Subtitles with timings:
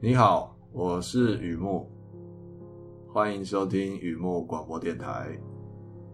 [0.00, 1.88] 你好，我是雨木，
[3.12, 5.36] 欢迎收听雨木广播电台，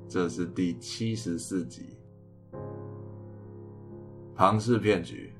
[0.08, 1.98] 这是第七十四集
[4.34, 5.34] 《庞氏骗局》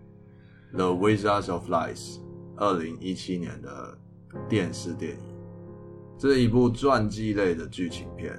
[0.77, 2.21] （The Wizards of Lies），
[2.57, 3.99] 二零一七年的
[4.47, 5.23] 电视电影。
[6.19, 8.39] 这是一部传记类的剧情片，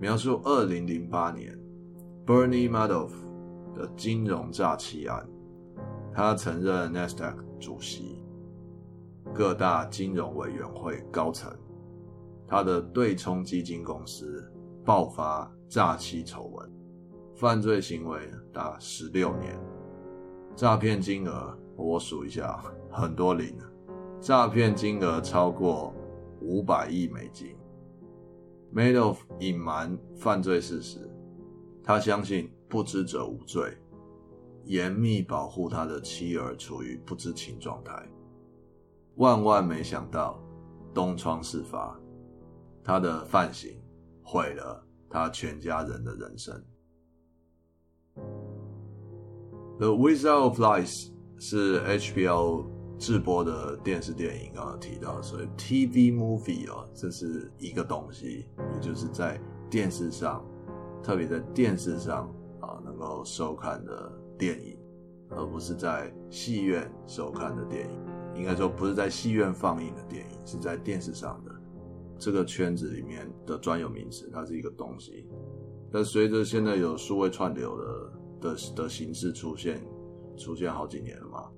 [0.00, 1.56] 描述二零零八年
[2.26, 3.12] Bernie Madoff
[3.72, 5.24] 的金融诈欺案。
[6.12, 8.23] 他曾任 Nasdaq 主席。
[9.34, 11.52] 各大金融委员会高层，
[12.46, 14.48] 他的对冲基金公司
[14.84, 16.70] 爆发诈欺丑闻，
[17.34, 19.58] 犯罪行为达十六年，
[20.54, 23.58] 诈骗金额我数一下，很多零，
[24.20, 25.92] 诈骗金额超过
[26.40, 27.56] 五百亿美金。
[28.72, 31.10] Madoff 隐瞒犯罪事实，
[31.82, 33.76] 他相信不知者无罪，
[34.62, 38.08] 严密保护他的妻儿处于不知情状态。
[39.16, 40.40] 万万没想到，
[40.92, 41.98] 东窗事发，
[42.82, 43.80] 他的犯行
[44.22, 46.54] 毁了他全家人的人生。
[49.78, 52.64] 《The Wizard of Lies》是 HBO
[52.98, 60.44] 制播的电视电影，刚刚提到，所以 TV movie 哦，这是一个东西，也就是在电视上，
[61.02, 64.78] 特别在电视上啊能够收看的电影，
[65.30, 68.13] 而不是在戏院收看的电影。
[68.34, 71.52] 应该说不是在戏院放映的电影，是在电视上的
[72.18, 75.26] 这个圈子里面的专有名词，它是一个东西。
[75.90, 79.80] 但随着现在有数位串流的的的形式出现，
[80.36, 81.50] 出现好几年了嘛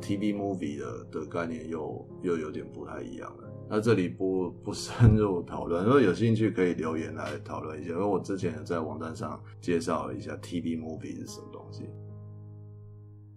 [0.00, 3.48] ，TV movie 的的概念又又有点不太一样了。
[3.68, 11.88] 那这里不不深入讨论，如果有兴趣可以留言来讨论一下，因为我之前有在网站上介绍一下 TV movie 是什么东西。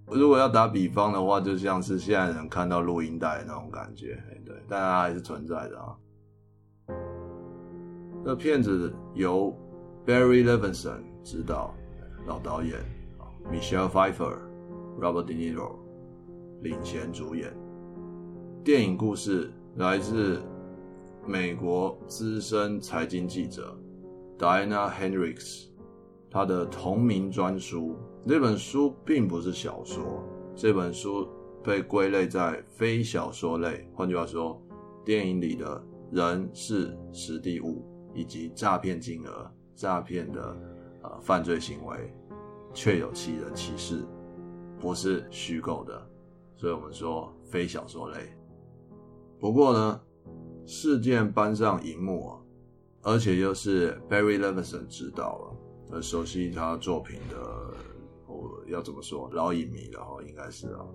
[0.08, 5.96] 如果要打比方的话，就像是现在人看到录音带那种感觉，对，但它还是存在的啊。
[8.24, 9.52] 那片子由
[10.06, 11.74] Barry Levinson 执导，
[12.28, 12.80] 老导演
[13.52, 14.38] ，Michelle Pfeiffer、
[15.00, 15.76] Robert De Niro
[16.62, 17.52] 领衔主演。
[18.64, 20.42] 电影故事来自
[21.26, 23.76] 美国资深财经记者
[24.38, 25.68] Diana Hendricks，
[26.30, 27.96] 她的同名专书。
[28.28, 30.24] 这本书并不是小说，
[30.56, 31.30] 这本书
[31.64, 33.88] 被归类在非小说类。
[33.94, 34.60] 换句话说，
[35.06, 37.86] 电影里的人事、实地物
[38.16, 40.58] 以及诈骗金额、诈骗的
[41.04, 42.12] 呃犯罪行为，
[42.74, 44.04] 确有其人其事，
[44.80, 46.10] 不是虚构的，
[46.56, 48.18] 所以我们说非小说类。
[49.40, 50.02] 不过呢，
[50.66, 52.42] 事件搬上荧幕啊，
[53.04, 55.56] 而且又是 Barry Levinson 执导了，
[55.92, 57.95] 很熟悉他作品的。
[58.68, 59.30] 要怎么说？
[59.32, 60.86] 老影迷了哈，应该是啊。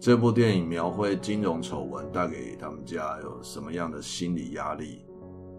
[0.00, 5.04] 这部电影描绘金融丑闻带给他们家有什么样的心理压力，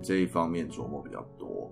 [0.02, 1.72] 这一方面琢磨比较多，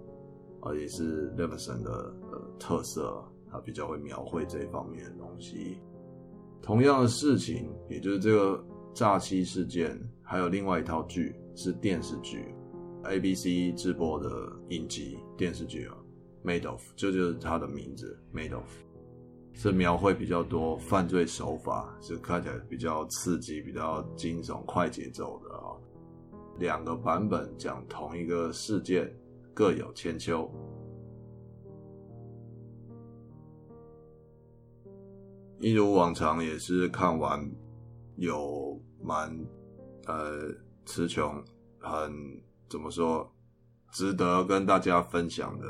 [0.61, 1.91] 而也是 Levinson 的
[2.31, 5.79] 呃特色，他比较会描绘这一方面的东西。
[6.61, 12.53] 同样的事情，也就是这个诈欺事件，还有另外一套剧是电视剧
[13.03, 14.29] ，ABC 直播的
[14.69, 15.97] 影集电视剧啊
[16.43, 18.69] ，Made of，这就是他的名字，Made of。
[19.53, 25.75] 是描绘比较多犯罪手法，是看起来比较刺激、比较惊悚、快节奏的啊。
[26.57, 29.13] 两个版本讲同一个事件，
[29.53, 30.49] 各有千秋。
[35.59, 37.49] 一如往常，也是看完
[38.15, 39.37] 有蛮
[40.05, 40.49] 呃
[40.85, 41.43] 词穷，
[41.79, 42.13] 很
[42.69, 43.29] 怎么说，
[43.91, 45.67] 值得跟大家分享的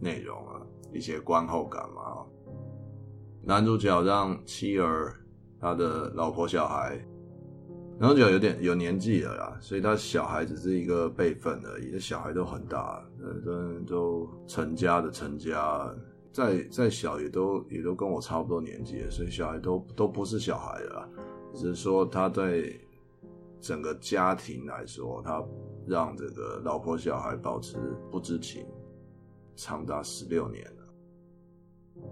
[0.00, 0.60] 内容啊，
[0.90, 2.24] 一些观后感嘛。
[3.46, 5.14] 男主角让妻儿、
[5.60, 7.00] 他的老婆、小孩，
[7.96, 13.00] 男主角有点有年纪了啦，所以他小孩只是一个辈分而已，小孩都很大，
[13.44, 15.94] 都都成家的成家，
[16.32, 21.08] 再再小也都也都跟我差不多年纪，所以小孩都都不是小孩了，
[21.54, 22.84] 只是说他对
[23.60, 25.40] 整个家庭来说，他
[25.86, 27.78] 让这个老婆小孩保持
[28.10, 28.66] 不知情，
[29.54, 32.02] 长达十六年了。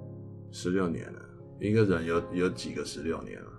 [0.57, 1.19] 十六年了，
[1.61, 3.51] 一个人有有几个十六年了？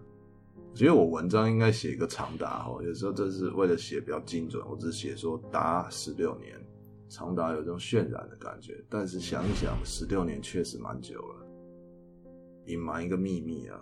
[0.74, 6.60] 所以我文章应该写一个长达哈，有时候这是为了写比较精准，我只写说达十六年，
[7.08, 8.84] 长达有这种渲染的感觉。
[8.90, 11.48] 但是想一想，十六年确实蛮久了，
[12.66, 13.80] 隐瞒一个秘密啊，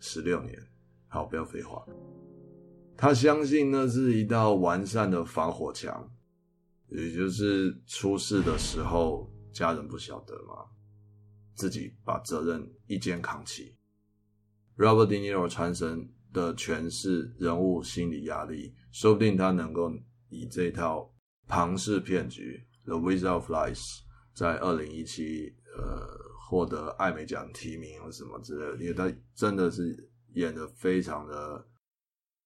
[0.00, 0.60] 十六年。
[1.06, 1.86] 好，不要废话。
[2.96, 6.10] 他相信那是一道完善的防火墙，
[6.88, 10.73] 也就是出事的时候家人不晓得嘛。
[11.54, 13.74] 自己把责任一肩扛起。
[14.76, 19.92] Robert De Niro 传神的诠释人物心理压力，说不定他能够
[20.28, 21.14] 以这套
[21.46, 23.78] 庞氏骗局《The Wizard of Lies》
[24.34, 26.08] 在二零一七呃
[26.48, 31.64] 获得艾美奖提名或什么之类的，因为他真的是演得非常的，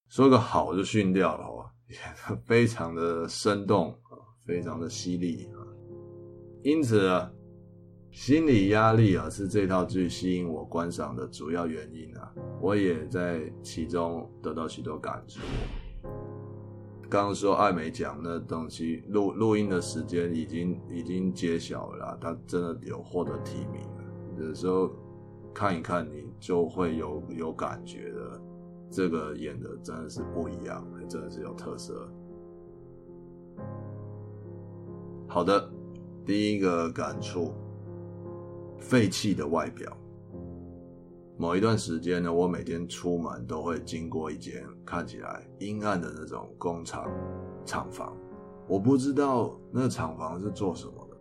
[0.09, 3.99] 说个好就逊掉了，哦，演得非常的生动，
[4.45, 5.65] 非常的犀利啊，
[6.63, 7.33] 因此啊。
[8.19, 12.35] 心理压力啊，是这套剧吸引我观赏的主要原因啊！
[12.61, 15.41] 我也在其中得到许多感触。
[17.09, 24.49] 刚刚说艾美奖那东西，录录音的时间已经已经揭晓了啦，他真的有获得提名了。
[24.49, 24.91] 有时候
[25.55, 28.41] 看一看，你就会有有感觉的。
[28.91, 32.12] 这个演的真的是不一样，真的是有特色。
[35.29, 35.71] 好的，
[36.26, 37.55] 第一个感触。
[38.79, 39.97] 废弃的外表。
[41.37, 47.09] 某一段时间呢，我每天出门都会经过一间看起来阴暗的那种工厂
[47.65, 48.17] 厂房。
[48.67, 51.17] 我不知道那厂房是做什么的，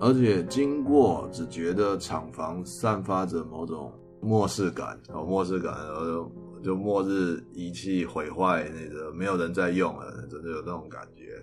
[0.00, 6.32] 而且经过只觉得厂房散发着某种末世感，哦，末世感，然后
[6.64, 11.40] 就末日仪器毁坏，那个没有人在用了，真的有那种感觉。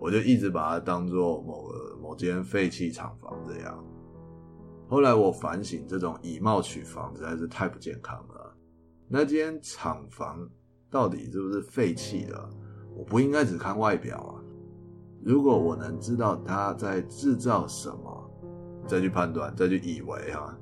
[0.00, 3.84] 我就一直把它当做某个某间废弃厂房这样。
[4.88, 8.56] 后来我反省，这种以貌取房实在是太不健康了。
[9.08, 10.48] 那间厂房
[10.90, 12.50] 到底是不是废弃的？
[12.94, 14.42] 我不应该只看外表啊。
[15.24, 18.30] 如果我能知道他在制造什么，
[18.86, 20.56] 再去判断，再去以为啊，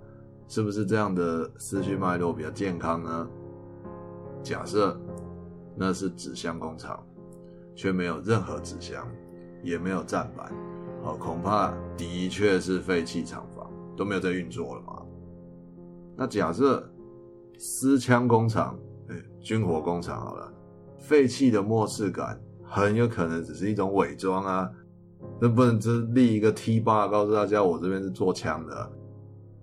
[0.49, 3.29] 是不是这样的思绪脉络比较健康呢？
[4.43, 4.99] 假设
[5.77, 7.07] 那是纸箱工厂，
[7.75, 9.07] 却没有任何纸箱，
[9.63, 10.51] 也没有站板，
[11.03, 13.54] 哦，恐怕的确是废弃厂房。
[13.97, 15.03] 都没有在运作了嘛？
[16.17, 16.89] 那假设
[17.59, 20.53] 私枪工厂、哎，军火工厂好了，
[20.99, 24.71] 废弃的末世感很有可能只是一种伪装啊！
[25.41, 28.93] 那不能只立一个 T 八，告诉大家我这边是做枪的，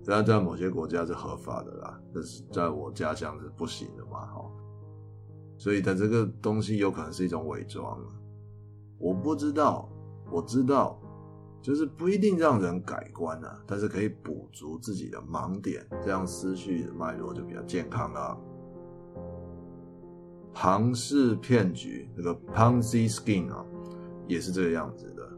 [0.03, 4.45] 这样在某些国家是合法的啦，但是在我家乡是不行的嘛，哈。
[5.57, 7.97] 所以它这个东西有可能是一种伪装，
[8.97, 9.89] 我不知道，
[10.31, 11.00] 我知道。
[11.61, 18.37] 就是不一定让人改观啊，但是可以补足自己的盲点，这样思绪的脉络就比较健康了。
[20.53, 23.65] 庞氏骗局，这个 Ponzi scheme 啊，
[24.27, 25.29] 也是这个样子的，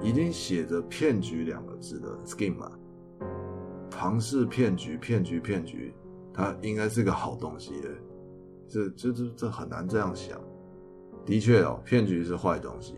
[0.00, 2.70] 已经写着“骗局”两个字的 scheme 嘛。
[3.90, 5.92] 庞氏骗局，骗局，骗局，
[6.32, 7.88] 它应该是个好东西的，
[8.66, 10.40] 这、这、这、这很难这样想。
[11.26, 12.94] 的确哦，骗局是坏东西。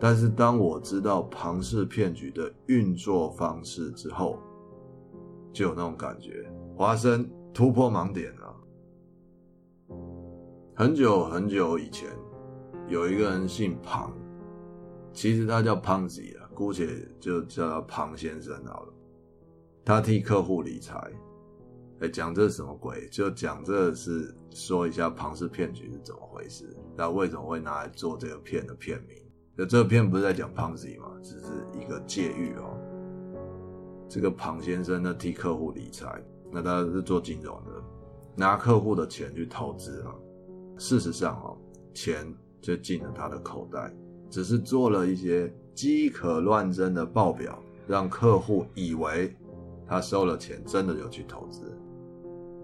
[0.00, 4.38] 但是当我知道庞氏骗局的运作方式之后，
[5.52, 8.56] 就有那种感觉，华生突破盲点了。
[10.74, 12.08] 很久很久以前，
[12.88, 14.10] 有一个人姓庞，
[15.12, 18.92] 其实他叫 Ponzi 啊，姑且就叫他庞先生好了。
[19.84, 21.12] 他替客户理财，
[22.00, 23.06] 哎，讲这是什么鬼？
[23.10, 29.18] 就讲这是说一下庞氏骗局是怎么回事，那为什么会拿来做这个片的片名？
[29.66, 31.08] 这篇不是在讲 Ponzi 吗？
[31.22, 31.46] 只是
[31.78, 32.76] 一个借喻哦。
[34.08, 37.70] 这个庞先生呢，替客户理财，那他是做金融的，
[38.34, 40.14] 拿客户的钱去投资啊。
[40.78, 41.56] 事实上哦，
[41.92, 42.26] 钱
[42.60, 43.94] 就进了他的口袋，
[44.30, 49.36] 只是做了一些饥渴乱真的报表，让客户以为
[49.86, 51.76] 他收了钱，真的有去投资。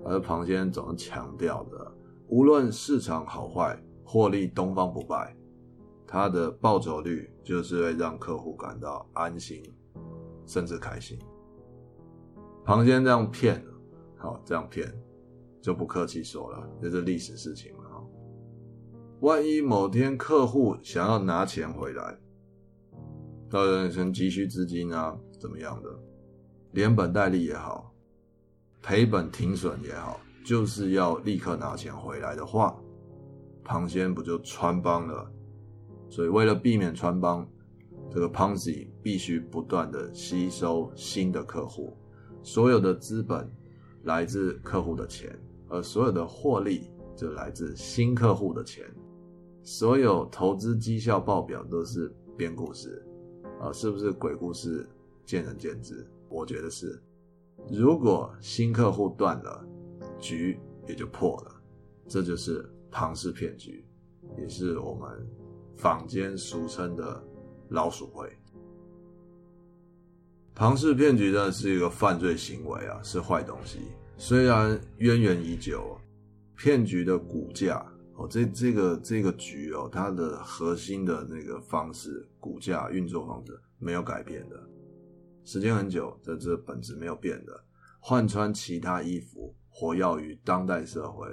[0.05, 1.93] 而庞先生总是强调的，
[2.29, 5.36] 无论市场好坏，获利东方不败。
[6.07, 9.63] 他的报酬率就是会让客户感到安心，
[10.47, 11.19] 甚至开心。
[12.65, 13.65] 庞先这样骗，
[14.17, 14.93] 好，这样骗
[15.61, 17.83] 就不客气说了，这是历史事情了。
[19.21, 22.19] 万一某天客户想要拿钱回来，
[23.49, 25.89] 当然成急需资金啊，怎么样的，
[26.73, 27.93] 连本带利也好，
[28.83, 32.79] 赔本停损也好，就是要立刻拿钱回来的话，
[33.65, 35.33] 庞先不就穿帮了？
[36.09, 37.47] 所以，为了避免穿帮，
[38.11, 41.97] 这个 Ponzi 必须不断的吸收新的客户，
[42.43, 43.51] 所有的资本
[44.05, 45.37] 来自客户的钱，
[45.69, 48.85] 而所有的获利就来自新客户的钱。
[49.63, 53.05] 所有投资绩效报表都是编故事，
[53.61, 54.89] 啊，是不是鬼故事？
[55.25, 56.07] 见仁见智。
[56.29, 57.03] 我觉得是。
[57.69, 59.67] 如果新客户断了，
[60.21, 61.51] 局也就破了。
[62.07, 63.85] 这就是庞氏骗局，
[64.39, 65.46] 也是我们。
[65.77, 67.23] 坊间俗称的
[67.69, 68.31] 老鼠会，
[70.55, 73.81] 庞氏骗局呢是一个犯罪行为啊，是坏东西。
[74.17, 75.99] 虽然渊源已久，
[76.57, 84.59] 骗局的骨架哦，这这个这个局哦，它的核心的那个方式、骨架运作方式没有改变的，
[85.45, 87.53] 时间很久，这这本质没有变的，
[88.01, 91.29] 换穿其他衣服，活跃于当代社会。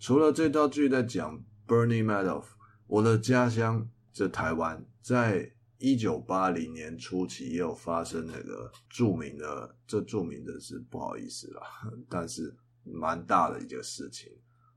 [0.00, 2.46] 除了这道剧在讲 Bernie Madoff，
[2.94, 11.62] 我的家乡这台湾，在一九八零年初期也有发生那个著名的，这著名的是不好意思啦，
[12.08, 12.54] 但是。
[12.86, 14.30] 蛮大的一个事情，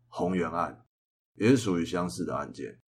[0.07, 0.81] 鸿源案
[1.35, 2.79] 也是属于相似的案件。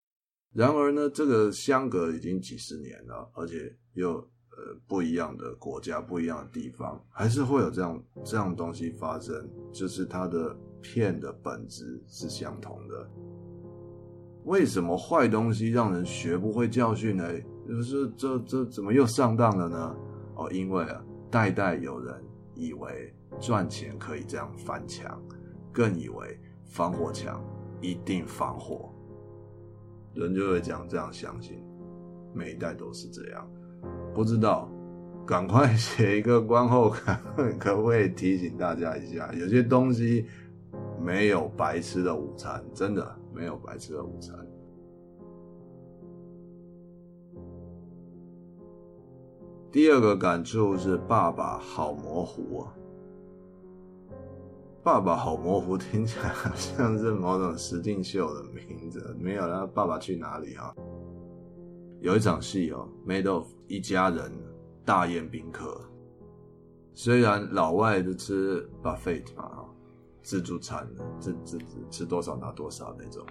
[0.54, 13.10] 然而呢，这个相隔已经几十年了，而且又呃不一样的国家、不一样的地方，还是会有这样这样东西发生，就是它的骗的本质是相同的。
[14.48, 17.24] 为什么坏东西让人学不会教训呢？
[17.68, 19.96] 就是这这怎么又上当了呢？
[20.34, 22.14] 哦，因为啊，代代有人
[22.54, 23.14] 以为。
[23.38, 25.20] 赚钱可以这样翻墙，
[25.70, 27.44] 更以为防火墙
[27.80, 28.90] 一定防火，
[30.14, 31.62] 人就会讲这样相信，
[32.34, 33.48] 每一代都是这样。
[34.14, 34.68] 不知道，
[35.26, 37.20] 赶快写一个观后感，
[37.60, 39.30] 可不可以提醒大家一下？
[39.34, 40.26] 有些东西
[40.98, 44.36] 没有白吃的午餐，真的没有白吃的午餐。
[49.70, 52.74] 第二个感触是，爸爸好模糊啊。
[54.82, 59.16] 爸爸好模糊，听起来好像是某种实境秀的名字。
[59.20, 60.74] 没有，那爸爸去哪里啊？
[62.00, 64.32] 有一场戏哦，Madoff 一家人
[64.84, 65.80] 大宴宾客。
[66.92, 69.64] 虽然老外都吃 buffet 嘛，
[70.28, 70.86] 自助餐，
[71.18, 71.58] 自自
[71.90, 73.24] 吃多少拿多少那种，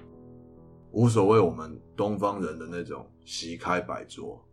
[0.91, 4.43] 无所谓我们东方人的那种席开摆桌。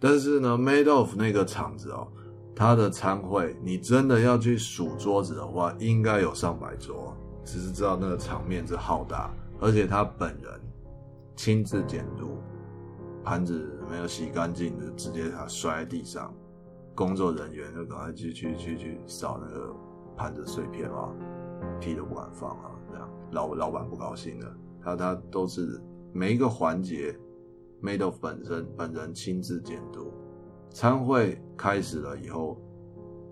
[0.00, 2.08] 但是呢，Made of 那个场子哦。
[2.56, 7.16] 他的餐会，你真的要去数桌子的话，应该有上百桌。
[7.44, 10.60] 只是知道那个场面之浩大，而且他本人
[11.36, 12.38] 亲自监督，
[13.22, 16.34] 盘子没有洗干净的，直接他摔在地上，
[16.92, 19.72] 工作人员就赶快去去去去扫那个
[20.16, 21.08] 盘子碎片啊，
[21.80, 24.56] 屁都不敢放啊，这样老老板不高兴的。
[24.82, 25.80] 他他都是
[26.12, 27.18] 每一个环节
[27.82, 30.12] ，Madoff 本身本人亲自监督。
[30.70, 32.60] 餐会开始了以后，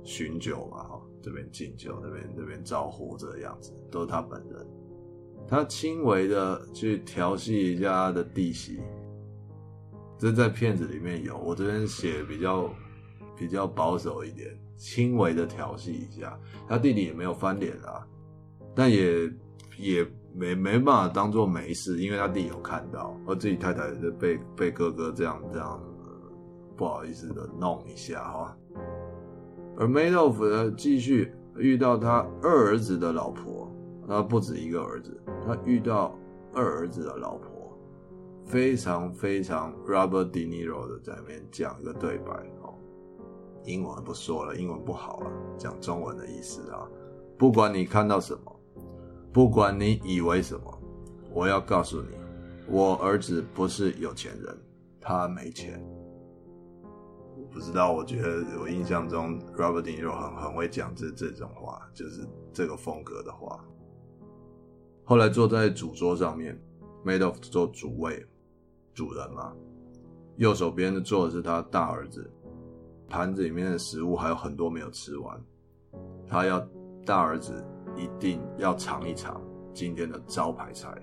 [0.04, 4.66] 巡酒嘛，哈，这边敬酒，那边那边招呼，这个样子都是他本人。
[5.48, 8.80] 他轻微的去调戏一下他的弟媳，
[10.16, 12.70] 这在片子里面有，我这边写比较
[13.36, 18.06] 比较保守一点，轻微的调戏一下，他弟弟也没有翻脸啊，
[18.74, 19.30] 但也
[19.78, 25.80] 也没没办法当做没事，因为他弟有看到，而自己太太是被被哥哥这样这样。
[26.74, 28.56] 不好意思的弄一下哈，
[29.76, 33.70] 而 Madoff 呢，继续遇到他二儿子的老婆，
[34.08, 36.18] 他不止一个儿子，他遇到
[36.52, 37.78] 二儿子的老婆，
[38.46, 42.74] 非常非常 Robert De Niro 的在那边讲一个对白哦，
[43.64, 46.88] 英文不说了，英文不好啊，讲中文的意思啊，
[47.38, 48.60] 不管你看到什么，
[49.32, 50.78] 不管你以为什么，
[51.32, 52.08] 我要告诉你，
[52.68, 54.54] 我儿子不是有钱人，
[55.00, 55.82] 他没钱。
[57.50, 63.64] 不知道，我觉得我印象中，Robert De Niro 很很会讲这这种话，就是这个风格的话。
[65.04, 66.58] 后来坐在主桌上面
[67.04, 68.26] ，made of 做主位，
[68.92, 69.54] 主人嘛。
[70.36, 72.30] 右手边的坐的是他大儿子，
[73.08, 75.42] 盘子里面的食物还有很多没有吃完，
[76.26, 76.60] 他要
[77.04, 77.64] 大儿子
[77.96, 79.40] 一定要尝一尝
[79.74, 80.94] 今天的招牌菜，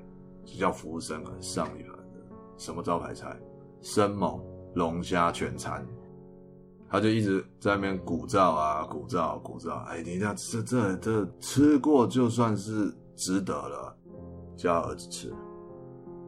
[0.43, 2.19] 就叫服务生上一盘的
[2.57, 3.39] 什么招牌菜？
[3.81, 4.41] 生猛
[4.75, 5.85] 龙虾全餐。
[6.91, 9.75] 他就一直在那边鼓噪啊，鼓噪，鼓噪。
[9.83, 13.95] 哎，你这吃这这吃过就算是值得了，
[14.57, 15.31] 叫儿子吃。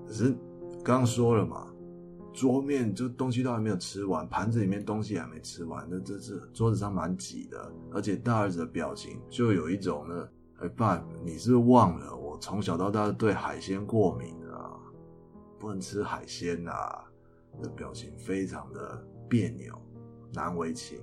[0.05, 0.35] 可是
[0.83, 1.67] 刚说了嘛，
[2.31, 10.27] 桌面就东西都还没有吃完，盘子里面东西还没吃完，那这这桌子上蛮挤的，而且大儿子的表情就有一种呢，
[10.61, 14.77] 哎爸，你是是忘了我从小到大对海鲜过敏啊，
[15.59, 17.03] 不能吃海鲜啊，
[17.61, 19.73] 的表情非常的别扭。
[20.33, 20.97] 难为情。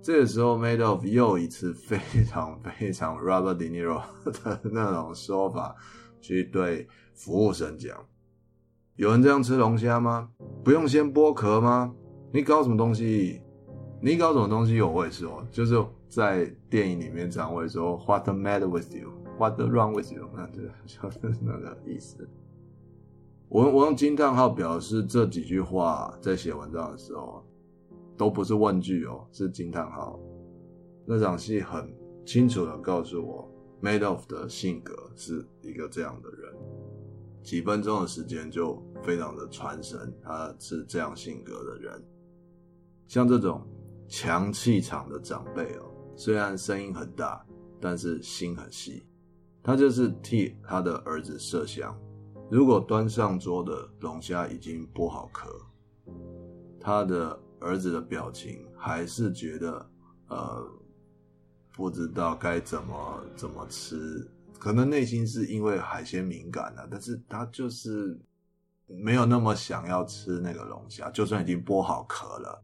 [0.00, 5.74] 这个时候，Made of 又一次非常非常 Robert De Niro 的那种说法，
[6.20, 7.98] 去对服务生讲
[8.96, 10.30] ：“有人这样吃龙虾吗？
[10.62, 11.94] 不用先剥壳吗？
[12.32, 13.42] 你搞什么东西？
[14.00, 15.74] 你搞什么东西？”我会说，就是
[16.14, 19.10] 在电影里面这样会说 “What the matter with you?
[19.38, 20.46] What the wrong with you?” 那
[20.86, 22.28] 就是那个意思。
[23.48, 27.44] 我我用惊叹号表示这几句话，在写文章的时候。
[28.16, 30.16] 都不是问句哦，是惊叹号。
[31.04, 31.92] 那场戏很
[32.24, 33.50] 清楚的告诉我
[33.82, 36.54] ，Madeoff 的性格是一个这样的人，
[37.42, 42.00] 几分钟的时间就非常的传神，他是这样性格的人。
[43.08, 43.66] 像这种
[44.06, 47.44] 强气场的长辈哦，虽然声音很大，
[47.80, 49.06] 但是心很细。
[49.62, 51.98] 他就是替他的儿子设想，
[52.50, 55.48] 如果端上桌的龙虾已经剥好壳，
[56.78, 59.90] 他的儿子的表情还是觉得
[60.28, 60.62] 呃
[61.72, 68.20] 不知道该怎么怎么吃，可能内心是因为海鲜敏感了，但是他就是
[68.86, 72.62] 没有那么想要吃那个龙虾，就算已经剥好壳了，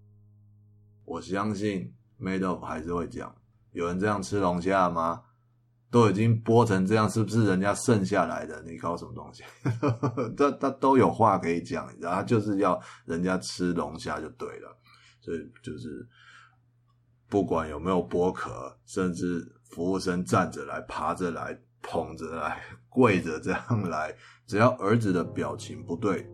[1.07, 1.91] 我相信
[2.21, 3.35] Madoff 还是会讲，
[3.73, 5.23] 有人这样吃龙虾吗？
[5.91, 8.63] 都已经剥成这样，是不是人家剩下来的？
[8.63, 9.43] 你搞什么东西？
[10.39, 14.79] 他他都有话可以讲，然后，就是要人家吃龙虾就对了。
[15.21, 16.07] 所以就是
[17.29, 26.25] 不管有没有剥壳，甚至服务生站着来、爬着来、捧着来、 跪着这样来，只要儿子的表情不对，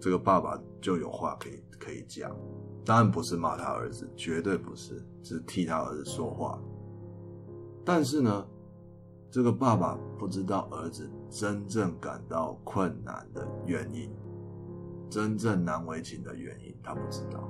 [0.00, 2.28] 这个爸爸就有话可以可以讲。
[2.84, 6.58] 当然不是骂他儿子，绝对不是，是替他儿子说话。
[7.84, 8.46] 但是呢，
[9.30, 14.10] 这个爸爸不知道儿子真正感到困难的原因，
[15.08, 17.48] 真正难为情的原因，他不知道，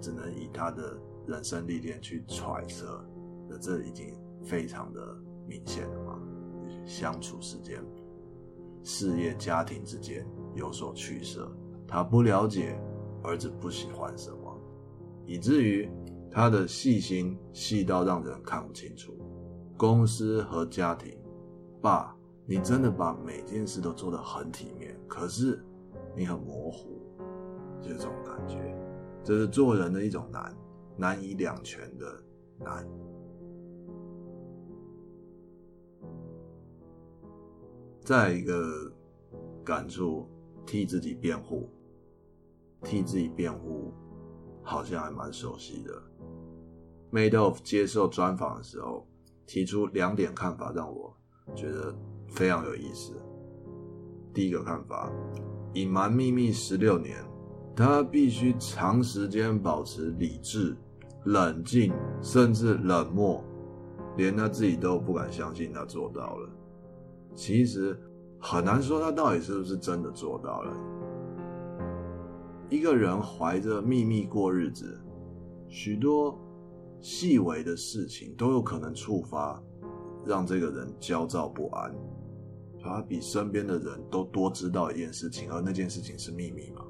[0.00, 3.04] 只能以他的人生历练去揣测。
[3.48, 4.14] 那这已经
[4.44, 5.00] 非常的
[5.46, 6.18] 明显了嘛？
[6.86, 7.84] 相处时间、
[8.84, 11.50] 事业、家庭之间有所取舍，
[11.86, 12.80] 他不了解
[13.22, 14.49] 儿子不喜欢什么，
[15.30, 15.88] 以至于
[16.28, 19.16] 他的细心细到让人看不清楚。
[19.76, 21.16] 公司和家庭，
[21.80, 25.64] 爸，你真的把每件事都做得很体面，可是
[26.16, 27.00] 你很模糊，
[27.80, 28.76] 这种感觉，
[29.22, 30.52] 这是做人的一种难，
[30.96, 32.20] 难以两全的
[32.58, 32.84] 难。
[38.02, 38.92] 再一个
[39.64, 40.26] 感触，
[40.66, 41.68] 替自己辩护，
[42.82, 43.92] 替自己辩护，
[44.62, 46.02] 好像还蛮熟悉的。
[47.12, 49.06] Madoff 接受专访的时候。
[49.46, 51.12] 提出两点看法，让我
[51.56, 51.92] 觉得
[52.28, 53.20] 非常有意思。
[54.32, 55.10] 第一个看法，
[55.74, 57.16] 隐瞒秘密十六年，
[57.74, 60.76] 他必须长时间保持理智、
[61.24, 61.92] 冷静，
[62.22, 63.42] 甚至冷漠，
[64.16, 66.48] 连他自己都不敢相信他做到了。
[67.34, 68.00] 其实
[68.38, 70.72] 很难说他到底是不是真的做到了。
[72.70, 74.98] 一个人怀着秘密过日子，
[75.68, 76.38] 许多。
[77.02, 79.58] 细微的事情都有可能触发，
[80.26, 81.90] 让这个人焦躁不安。
[82.78, 86.84] 他比身边的人都多知道一件事情，而那件事情是秘密嘛？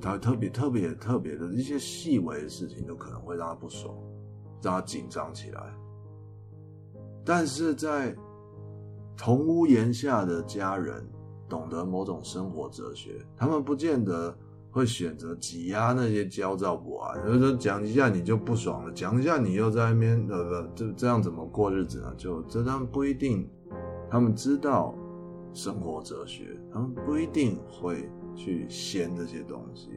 [0.00, 3.92] 他特别特别特别的一些细微的事情，都可能会让他不爽，
[4.62, 5.74] 让他紧张起来。
[7.24, 8.16] 但是在
[9.16, 11.04] 同屋檐下的家人，
[11.48, 14.36] 懂得某种生活哲学，他们不见得。
[14.68, 22.14] 会选择挤压那些焦躁不安，就是说讲一下你就不爽了，讲一下你又在那边，呃不，这这样怎么过日子呢？
[22.18, 23.48] 就这他们不一定，
[24.10, 24.94] 他们知道
[25.54, 29.88] 生活哲学，他们不一定会去掀这些东西。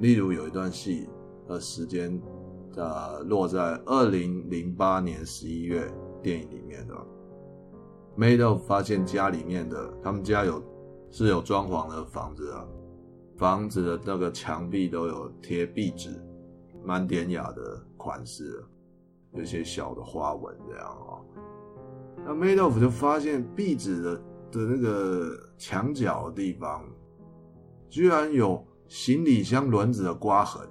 [0.00, 1.08] 例如有一段戏，
[1.48, 2.20] 呃，时间
[2.74, 5.90] 呃落在二零零八年十一月，
[6.22, 6.94] 电影里面的
[8.16, 10.62] ，Madoff 发现家里面的他们家有
[11.10, 12.66] 是有装潢的房子啊。
[13.36, 16.18] 房子的那个墙壁都有贴壁纸，
[16.82, 18.64] 蛮典雅的款式，
[19.32, 21.20] 有些小的花纹这样哦。
[22.24, 24.16] 那 Madoff 就发现壁纸的
[24.50, 26.82] 的那个墙角的地方，
[27.90, 30.66] 居然有行李箱轮子的刮痕。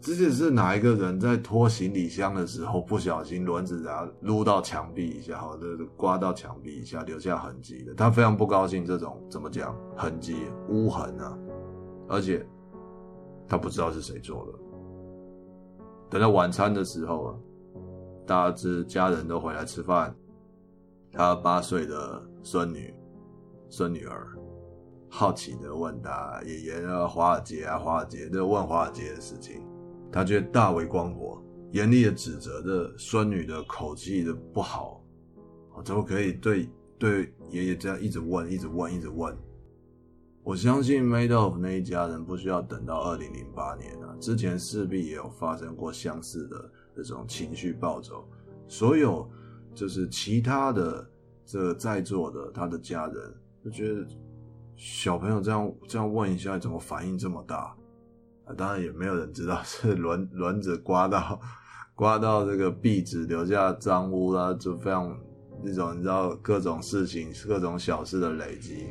[0.00, 7.94] 这就是哪一个人在拖行李箱的时候不小心轮子然后撸到墙壁一下，或者刮到墙壁一下留下痕迹的。
[7.94, 10.36] 他非常不高兴这种怎么讲痕迹
[10.68, 11.36] 污痕啊。
[12.08, 12.46] 而且
[13.48, 14.52] 他不知道是谁做的。
[16.08, 17.34] 等到晚餐的时候啊，
[18.24, 20.14] 大家家人都回来吃饭，
[21.10, 22.94] 他八岁的孙女、
[23.68, 24.28] 孙女儿
[25.08, 29.60] 好奇的问他爷爷啊，华尔街啊，华尔街，就问华尔街的事情。
[30.16, 35.04] 他觉得大为光火，严厉的指责着孙女的口气的不好，
[35.84, 39.36] 怎么可以对对爷爷这样一直问，一直问，一直问？
[40.42, 48.26] 我相信 Madoff 那一家人不需要等到二零零八年啊，之前势必也有发生过相似的这种情绪暴走。
[48.66, 49.30] 所有
[49.74, 51.06] 就是其他的
[51.44, 54.06] 这个在座的他的家人就觉得
[54.76, 57.76] 小朋友这样这样问一下，怎么反应这么大？
[58.46, 61.40] 啊，当然也没有人知道 是轮轮子刮到
[61.94, 65.16] 刮到这个壁纸留下脏污啦，就非常
[65.62, 68.86] 那种你知道各种事情、各种小事的累积。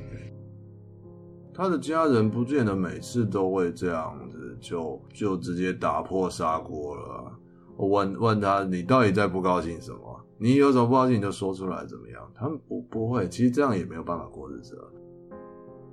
[1.54, 7.32] 他的家人不见得每次都会这样子，就就直接打破砂锅了。
[7.78, 10.22] 我问问他，你到底在不高兴什么？
[10.38, 12.30] 你有什么不高兴你就说出来，怎么样？
[12.36, 14.92] 他们不不会，其实这样也没有办法过日子了。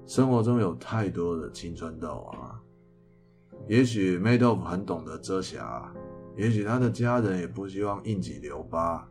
[0.04, 2.58] 生活中有太多的青春痘啊。
[3.68, 5.92] 也许 Madoff 很懂得遮瑕，
[6.36, 9.08] 也许他的家人也不希望应激留疤。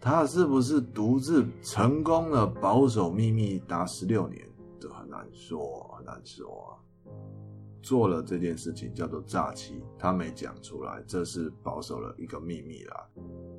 [0.00, 4.46] 他是不是独自成功了保守秘密达十六年，
[4.80, 6.70] 这很难说，很难说啊。
[7.80, 13.08] 做了这件事情叫做诈欺，他没讲出来，这是保守了一个秘密啦。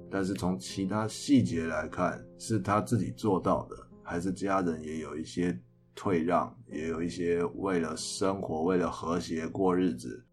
[0.10, 5.60] 但是从其他细节来看，是他自己做到的，还是家人也有一些？
[5.95, 10.25] 退让，也有一些为了生活、为了和谐过日子。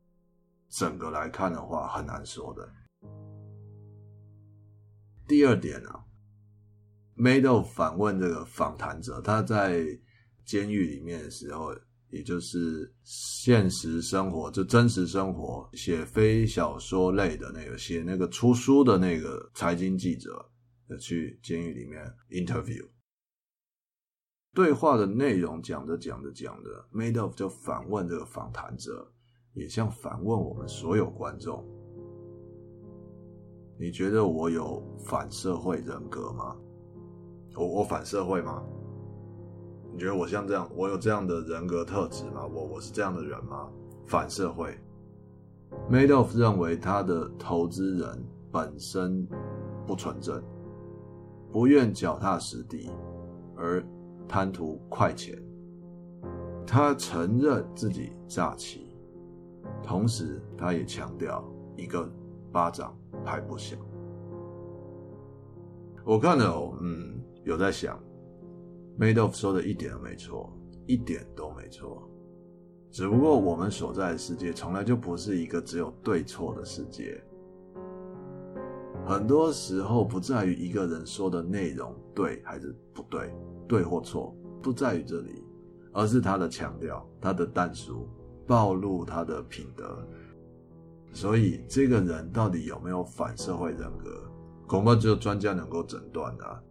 [0.69, 2.73] 整个来看的话，很难说的。
[5.27, 6.05] 第二点呢、啊
[7.17, 9.85] ，Mado 反问这个访谈者，他在
[10.45, 11.75] 监狱里面的时候，
[12.11, 20.49] 也就是现实生活，就真实生活，写非小说类的那个，写那个出书的那个财经记者，
[21.01, 22.85] 去监狱里面 interview。
[24.53, 29.07] 对话的内容讲着讲着讲着，Made of 就反问这个访谈者，
[29.55, 31.65] 也像反问我们所有观众：
[33.79, 36.57] 你觉得我有反社会人格吗？
[37.57, 38.61] 我我反社会吗？
[39.93, 42.45] 你觉得我像这样，我有这样的人格特质吗？
[42.45, 43.71] 我我是这样的人吗？
[44.05, 44.77] 反社会
[45.89, 49.25] Made of 认为他的投资人本身
[49.87, 50.43] 不纯正，
[51.53, 52.91] 不愿脚踏实地，
[53.57, 53.81] 而
[54.31, 55.37] 贪图快钱，
[56.65, 58.95] 他承认自己诈欺，
[59.83, 61.45] 同时他也强调
[61.77, 62.09] 一个
[62.53, 63.77] 巴掌拍不响。
[66.05, 68.01] 我看了，嗯，有在想
[69.01, 70.53] ，Madoff 说的一点都没错，
[70.87, 72.09] 一点都没错。
[72.93, 77.21] 只不过我们所在的世界从来就不是一个只有对错的世界，
[79.05, 83.35] 很多时候不在于一个人说的内容对还是不对。
[83.71, 85.45] 对或错不在于这里，
[85.93, 88.09] 而是他的强调，他的但书，
[88.49, 90.05] 暴露他的品德。
[91.13, 94.11] 所以这个人到底有没有反社会人格，
[94.67, 96.63] 恐怕只有专家能够诊断的。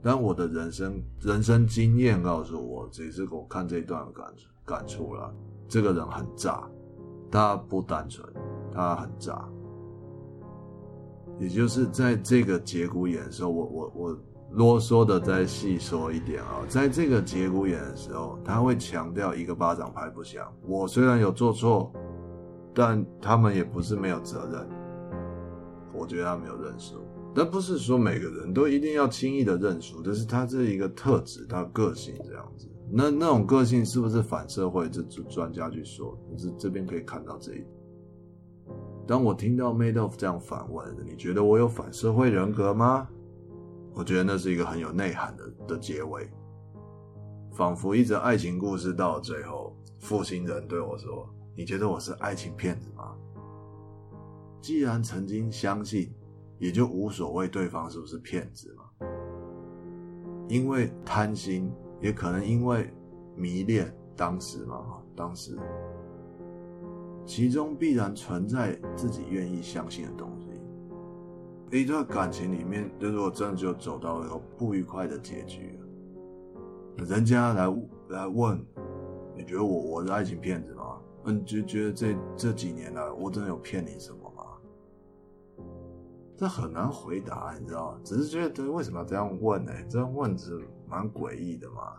[0.00, 4.32] 但我的人生人生经验告诉我，这是我看这一段感
[4.64, 5.34] 感触了。
[5.66, 6.70] 这个人很诈，
[7.28, 8.24] 他不单纯，
[8.72, 9.48] 他很诈。
[11.40, 14.18] 也就是在这个节骨眼的时候，我我我。
[14.52, 20.50] 啰嗦的再细说一点啊，在这个节骨眼的时候，他会强调一个巴掌拍不响。
[20.66, 21.92] 我虽然有做错，
[22.74, 24.66] 但他们也不是没有责任。
[25.92, 26.96] 我觉得他没有认输，
[27.34, 32.68] 但不是说每个人都一定要轻易的认输，这是他这一个特质，他个性这样子。
[32.90, 34.88] 那那种个性是不是反社会？
[34.88, 37.68] 这专家去说，这这边可以看到这一点。
[39.06, 43.08] 当我听到 Madoff 这样反问，你觉得我有反社会人格吗？
[43.96, 46.30] 我觉得那是一个很有内涵的的结尾，
[47.50, 53.16] 仿佛一则爱情故事到了最后，负心人对我说：“你觉得我是爱情骗子吗？”
[54.60, 56.12] 既然曾经相信，
[56.58, 58.84] 也就无所谓对方是不是骗子嘛。
[60.46, 62.92] 因为贪心，也可能因为
[63.34, 65.58] 迷恋当时嘛，当时
[67.24, 70.45] 其中必然存在自己愿意相信的东西。
[71.70, 75.78] 一段感情里面，如果真的就走到了一个不愉快的结局，
[76.96, 77.66] 人家来
[78.08, 78.64] 来问，
[79.36, 80.98] 你觉得我我是爱情骗子吗？
[81.24, 84.44] 你就觉得这这几年来我真的有骗你什么吗？
[86.36, 87.98] 这很难回答，你知道？
[88.04, 89.72] 只是觉得为什么要这样问呢？
[89.88, 91.94] 这样问是蛮诡异的嘛。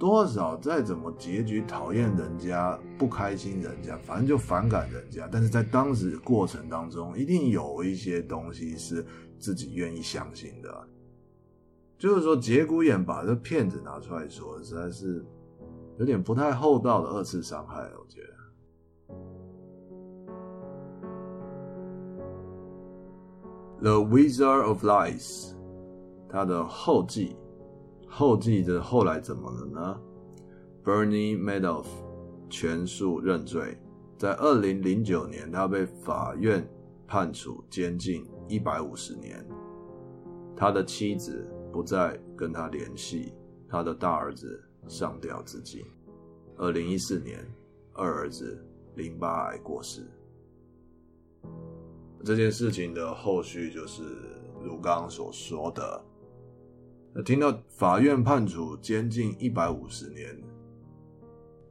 [0.00, 5.28] 多少再怎么结局讨厌人家不开心人家，反正就反感人家。
[5.30, 9.04] 但是在当时过程当中，一定有一些东西是
[9.38, 10.88] 自己愿意相信的。
[11.98, 15.22] 就是说，节骨眼把这骗子拿出来说，实在是
[15.98, 17.82] 有点不太厚道的二次伤害。
[17.98, 18.22] 我觉
[23.82, 25.50] 得，《The Wizard of Lies》
[26.26, 27.36] 它的后记。
[28.12, 30.00] 后继的后来怎么了呢
[30.84, 31.86] ？Bernie Madoff
[32.50, 33.78] 全数认罪，
[34.18, 36.68] 在二零零九年，他被法院
[37.06, 39.46] 判处监禁一百五十年。
[40.56, 43.32] 他的妻子不再跟他联系，
[43.68, 45.82] 他的大儿子上吊自尽。
[46.56, 47.38] 二零一四年，
[47.94, 48.62] 二儿子
[48.96, 50.02] 淋巴癌过世。
[52.24, 54.02] 这件事情的后续就是
[54.62, 56.04] 如刚刚所说的，
[57.24, 60.36] 听到法院判处监禁一百五十年，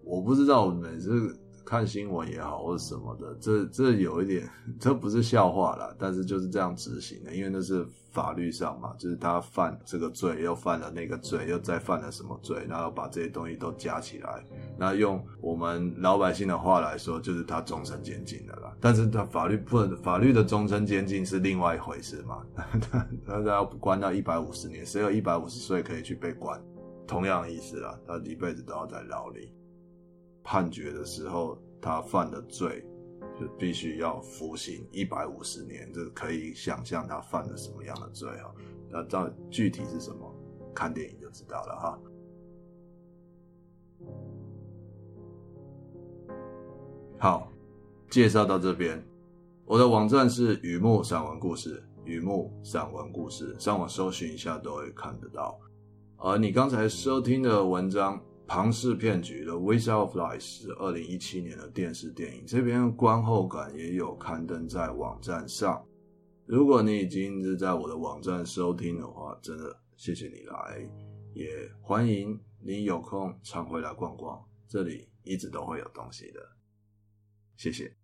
[0.04, 1.36] 我不知道每次。
[1.70, 4.50] 看新闻也好，或者什么的，这这有一点，
[4.82, 14.44] 这不是笑话啦，但是就是这样执行的，因为那是法律上嘛，就是他犯这个罪，又犯了那个罪，又再犯了什么罪，然后把这些东西都加起来，
[14.80, 18.76] 那用我们老百姓的话来说，就是他终身监禁的啦。
[18.82, 22.44] 但是他法律不能，法律的终身监禁是另外一回事嘛，
[22.80, 26.60] 他 他要关到一百五十年，谁有一百五十岁可以去被关？
[27.06, 29.54] 同样的意思啦，他一辈子都要在牢里。
[30.52, 32.84] 判决的时候，他犯的罪
[33.40, 38.50] 就必须要服刑一百五十年，这可以想象他犯了什么样的罪啊？
[38.90, 40.36] 那到具体是什么，
[40.74, 42.00] 看电影就知道了哈。
[47.20, 47.52] 好，
[48.10, 49.08] 介绍到这边，
[49.66, 55.60] 我的网站是雨木散文故事，雨木散文故事，上网搜寻一下都会看得到。
[56.18, 58.20] 而你刚才收听的文章。
[58.50, 65.86] 庞氏骗局的《Wish of Lies》是二零一七年的电视电影，这边观后感也有刊登在网站上。
[66.48, 70.84] 如果你已经是在我的网站收听的话，真的谢谢你来，
[71.36, 71.48] 也
[71.80, 76.42] 欢迎你有空常回来逛逛，这里一直都会有东西的。
[77.56, 77.99] 谢谢。